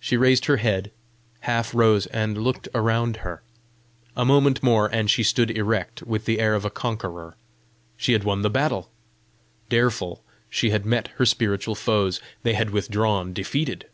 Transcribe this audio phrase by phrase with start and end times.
[0.00, 0.90] She raised her head,
[1.42, 3.44] half rose, and looked around her.
[4.16, 7.36] A moment more, and she stood erect, with the air of a conqueror:
[7.96, 8.90] she had won the battle!
[9.68, 13.86] Dareful she had met her spiritual foes; they had withdrawn defeated!